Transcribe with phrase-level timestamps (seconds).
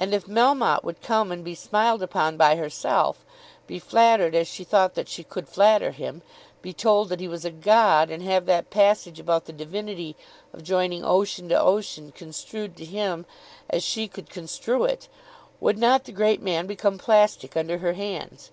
[0.00, 3.22] And if Melmotte would come and be smiled upon by herself,
[3.66, 6.22] be flattered as she thought that she could flatter him,
[6.62, 10.16] be told that he was a god, and have that passage about the divinity
[10.54, 13.26] of joining ocean to ocean construed to him
[13.68, 15.06] as she could construe it,
[15.60, 18.50] would not the great man become plastic under her hands?